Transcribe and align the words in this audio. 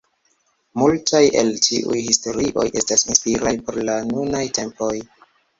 Multaj 0.81 1.21
el 1.41 1.51
tiuj 1.67 1.99
historioj 2.07 2.65
estas 2.83 3.05
inspiraj 3.11 3.55
por 3.69 3.81
la 3.91 3.99
nunaj 4.09 4.45
tempoj. 4.61 4.93